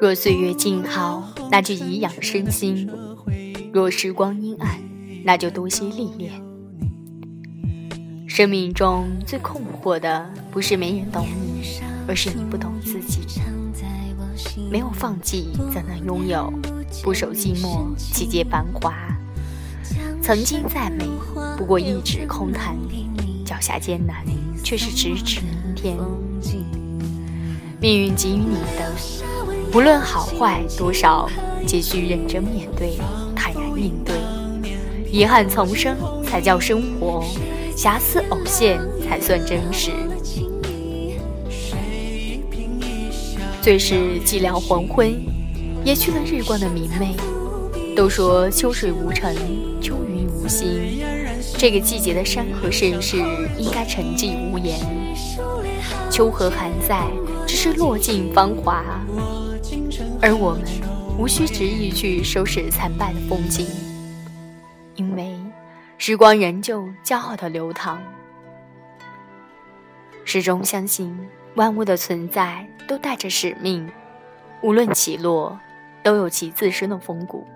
[0.00, 2.86] 若岁月静好，那就颐养身心；
[3.72, 4.78] 若时光阴暗，
[5.24, 6.32] 那就多些历练。
[8.28, 11.62] 生命中最困惑的，不是没人懂你，
[12.06, 13.22] 而是你不懂自己。
[14.70, 16.52] 没有放弃，怎能拥有？
[17.02, 18.94] 不守寂寞，岂皆繁华？
[20.22, 21.06] 曾经再美，
[21.56, 22.76] 不过一纸空谈；
[23.44, 24.24] 脚下艰难，
[24.62, 25.40] 却是咫尺。
[25.86, 25.96] 天。
[27.80, 28.92] 命运给予你的，
[29.72, 31.30] 无论好坏多少，
[31.64, 32.98] 皆需认真面对，
[33.36, 34.16] 坦然应对。
[35.08, 37.22] 遗憾丛生，才叫生活；
[37.76, 39.92] 瑕疵偶现，才算真实。
[43.62, 45.14] 最是寂寥黄昏，
[45.84, 47.14] 也去了日光的明媚。
[47.94, 49.36] 都说秋水无尘，
[49.80, 50.98] 秋云无心。
[51.56, 53.18] 这个季节的山河盛世，
[53.56, 54.78] 应该沉寂无言。
[56.10, 57.06] 秋和还在，
[57.46, 58.84] 只是落尽芳华。
[60.22, 60.62] 而我们
[61.18, 63.66] 无需执意去收拾残败的风景，
[64.94, 65.36] 因为
[65.98, 68.02] 时光仍旧骄傲的流淌。
[70.24, 71.16] 始终相信。
[71.56, 73.90] 万物的存在都带着使命，
[74.60, 75.58] 无论起落，
[76.02, 77.46] 都有其自身的风骨。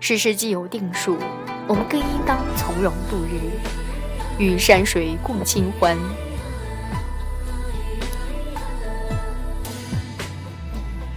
[0.00, 1.18] 世事既有定数，
[1.68, 3.38] 我们更应当从容度日，
[4.42, 5.94] 与山水共清欢。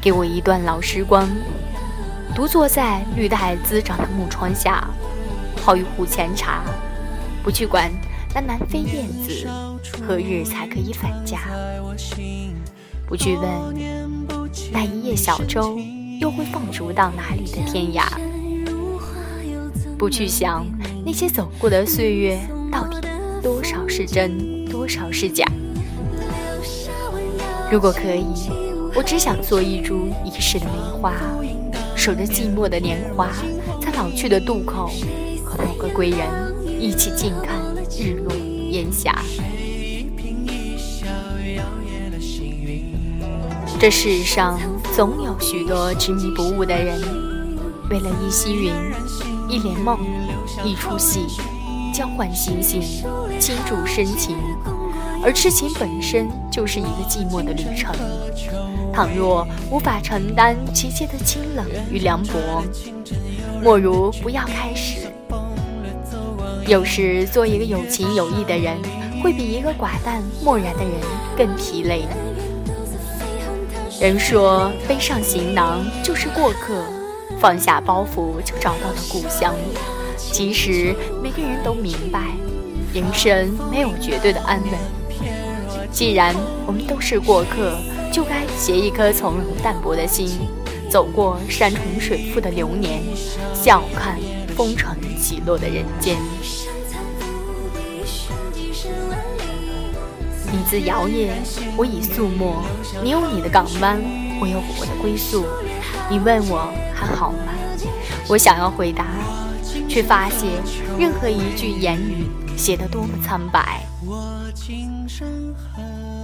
[0.05, 1.27] 给我一段老时光，
[2.35, 4.87] 独坐在绿带滋长的木窗下，
[5.55, 6.61] 泡一壶前茶，
[7.43, 7.91] 不去管。
[8.35, 9.49] 那南飞燕子
[10.05, 11.39] 何日才可以返家？
[13.07, 13.49] 不去问
[14.71, 15.79] 那一叶小舟
[16.19, 18.05] 又会放逐到哪里的天涯？
[19.97, 20.67] 不去想
[21.03, 22.39] 那些走过的岁月
[22.71, 23.01] 到底
[23.41, 25.43] 多少是真，多少是假？
[27.71, 28.51] 如果可以，
[28.95, 31.13] 我只想做一株遗世的梅花，
[31.97, 33.29] 守着寂寞的年华，
[33.81, 34.89] 在老去的渡口，
[35.43, 36.19] 和某个归人
[36.79, 37.59] 一起静看。
[37.97, 38.35] 日落
[38.71, 39.21] 烟霞，
[43.79, 44.59] 这世上
[44.93, 47.01] 总有许多执迷不悟的人，
[47.89, 48.71] 为了一袭云、
[49.49, 49.97] 一帘梦、
[50.63, 51.25] 一出戏，
[51.93, 52.81] 交换心性，
[53.39, 54.37] 倾注深情。
[55.23, 57.95] 而痴情本身就是一个寂寞的旅程。
[58.95, 62.63] 倘若无法承担其间的清冷与凉薄，
[63.61, 65.11] 莫如不要开始。
[66.65, 68.77] 有时，做一个有情有义的人，
[69.21, 70.93] 会比一个寡淡漠然的人
[71.37, 72.05] 更疲累。
[73.99, 76.81] 人说，背上行囊就是过客，
[77.37, 79.53] 放下包袱就找到了故乡。
[80.15, 82.21] 其实，每个人都明白，
[82.93, 84.71] 人生没有绝对的安稳。
[85.91, 86.33] 既然
[86.65, 87.77] 我们都是过客，
[88.15, 90.47] 就该携一颗从容淡泊的心，
[90.89, 93.03] 走过山重水复的流年，
[93.53, 94.17] 笑看。
[94.55, 96.15] 风尘起落的人间，
[100.49, 101.31] 你自摇曳，
[101.75, 102.63] 我已素墨。
[103.03, 104.01] 你有你的港湾，
[104.39, 105.43] 我有我的归宿。
[106.09, 107.51] 你问我还好吗？
[108.29, 109.07] 我想要回答，
[109.89, 110.49] 却发现
[110.97, 113.81] 任何一句言语写得多么苍白。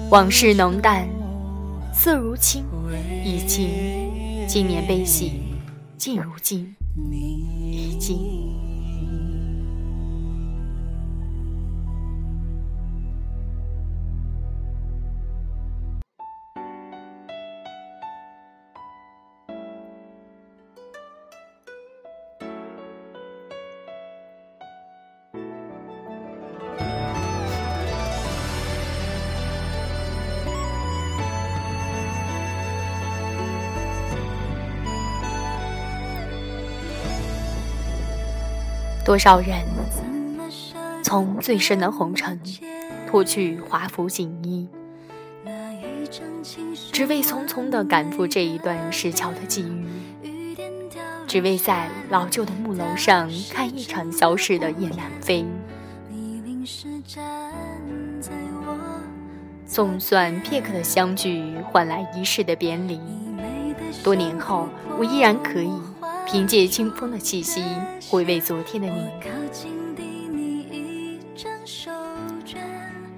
[0.10, 1.06] 往事浓淡，
[1.94, 2.66] 色如青，
[3.24, 3.70] 已经
[4.48, 5.42] 今年悲喜，
[5.98, 6.76] 尽如金。
[7.12, 8.61] 已经。
[39.12, 39.58] 多少人
[41.04, 42.40] 从最深的红尘
[43.06, 44.70] 脱去华服锦衣，
[46.94, 49.86] 只为匆匆地赶赴这一段石桥的际遇，
[51.28, 55.46] 只为在老旧的木楼上看一场消逝的雁南飞。
[59.66, 62.98] 总算片刻的相聚换来一世的别离，
[64.06, 65.74] 多年后我依然可以。
[66.26, 67.64] 凭借清风的气息，
[68.10, 69.10] 回味昨天的你。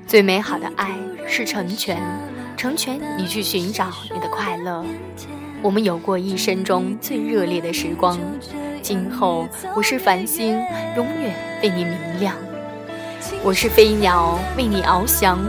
[0.08, 0.96] 最美好的爱
[1.28, 2.02] 是成全，
[2.56, 4.86] 成全你去寻找你的快乐。
[5.62, 8.20] 我们有过一生中最热烈的时光，
[8.82, 10.60] 今后我是繁星，
[10.96, 12.36] 永远为你明亮；
[13.44, 15.40] 我是飞鸟，为你翱翔。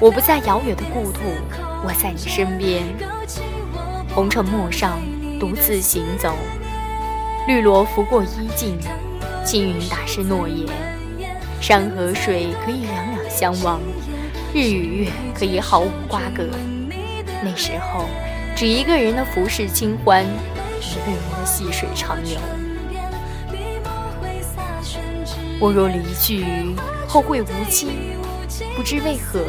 [0.00, 1.20] 我不在遥远的故土，
[1.84, 2.82] 我在你身边。
[4.14, 4.98] 红尘陌上，
[5.38, 6.34] 独自行走。
[7.48, 8.78] 绿萝拂过衣襟，
[9.44, 10.68] 青云打湿诺言。
[11.60, 13.80] 山和水可以两两相望，
[14.54, 16.44] 日与月可以毫无瓜葛。
[17.42, 18.06] 那时候，
[18.54, 22.38] 只一个人的浮世清欢，一个人的细水长流。
[25.58, 26.76] 我若离去，
[27.08, 27.88] 后会无期。
[28.76, 29.40] 不知为何，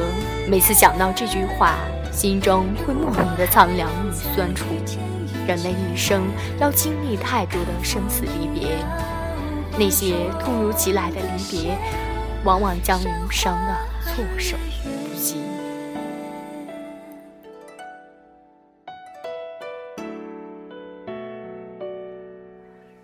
[0.48, 1.78] 每次想到这句话，
[2.12, 4.66] 心中会莫名的苍凉与酸楚。
[5.46, 6.24] 人的一生
[6.60, 8.78] 要经历太多的生死离别，
[9.78, 11.78] 那些突如其来的离别，
[12.44, 13.76] 往往将人伤得
[14.12, 15.38] 措手不及。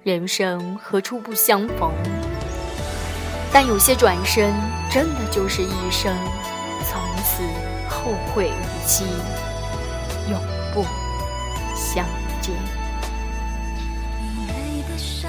[0.04, 1.92] 人生何处不相逢？
[3.52, 4.54] 但有些转身，
[4.90, 6.16] 真的就是一生，
[6.84, 7.44] 从此
[7.90, 9.04] 后会无期，
[10.32, 10.40] 永
[10.74, 10.84] 不
[11.76, 12.06] 相
[12.50, 12.58] 见。
[14.74, 15.29] 你的伤